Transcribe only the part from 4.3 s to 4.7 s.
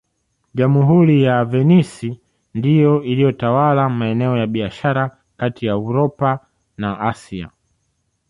ya